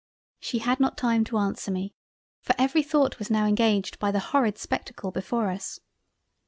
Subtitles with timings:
[0.39, 1.93] She had not time to answer me,
[2.41, 5.79] for every thought was now engaged by the horrid spectacle before us.